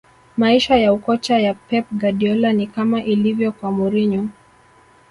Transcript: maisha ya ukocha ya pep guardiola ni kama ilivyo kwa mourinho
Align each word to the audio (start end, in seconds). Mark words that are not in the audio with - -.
maisha 0.37 0.75
ya 0.77 0.93
ukocha 0.93 1.39
ya 1.39 1.53
pep 1.53 1.85
guardiola 1.91 2.53
ni 2.53 2.67
kama 2.67 3.03
ilivyo 3.03 3.51
kwa 3.51 3.71
mourinho 3.71 4.29